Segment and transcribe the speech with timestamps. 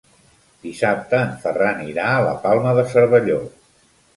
[0.63, 3.37] Dissabte en Ferran irà a la Palma de Cervelló.